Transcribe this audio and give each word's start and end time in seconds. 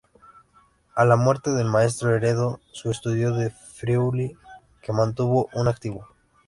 A 0.95 1.05
la 1.05 1.15
muerte 1.15 1.51
del 1.51 1.67
maestro, 1.69 2.15
heredó 2.15 2.59
su 2.71 2.89
estudio 2.89 3.35
de 3.35 3.51
Friuli, 3.51 4.35
que 4.81 4.91
mantuvo 4.93 5.49
en 5.53 5.67
activo. 5.67 6.07